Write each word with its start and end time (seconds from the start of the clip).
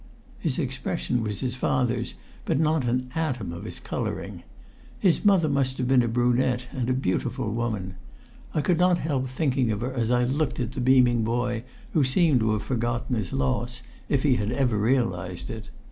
His 0.39 0.57
expression 0.57 1.21
was 1.21 1.41
his 1.41 1.55
father's, 1.55 2.15
but 2.45 2.59
not 2.59 2.85
an 2.87 3.11
atom 3.13 3.51
of 3.51 3.65
his 3.65 3.79
colouring. 3.79 4.41
His 4.97 5.23
mother 5.23 5.47
must 5.47 5.77
have 5.77 5.87
been 5.87 6.01
a 6.01 6.07
brunette 6.07 6.65
and 6.71 6.89
a 6.89 6.93
beautiful 6.93 7.51
woman. 7.51 7.97
I 8.51 8.61
could 8.61 8.79
not 8.79 8.97
help 8.97 9.27
thinking 9.27 9.71
of 9.71 9.81
her 9.81 9.93
as 9.93 10.09
I 10.09 10.23
looked 10.23 10.59
at 10.59 10.71
the 10.71 10.81
beaming 10.81 11.23
boy 11.23 11.65
who 11.93 12.03
seemed 12.03 12.39
to 12.39 12.53
have 12.53 12.63
forgotten 12.63 13.15
his 13.15 13.31
loss, 13.31 13.83
if 14.09 14.23
he 14.23 14.37
had 14.37 14.49
ever 14.51 14.75
realised 14.75 15.51
it. 15.51 15.69